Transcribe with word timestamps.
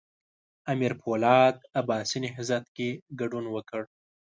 امیر 0.71 0.93
پولاد 1.01 1.55
عباسي 1.79 2.17
نهضت 2.25 2.65
کې 2.75 2.89
ګډون 3.19 3.45
وکړ. 3.51 3.81